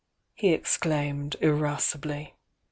he 0.33 0.51
exclaimed, 0.51 1.35
irascibly. 1.41 2.33